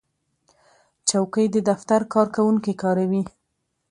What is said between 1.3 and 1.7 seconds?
د